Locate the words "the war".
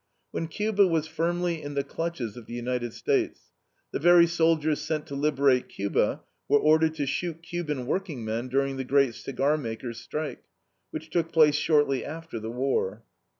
12.39-13.03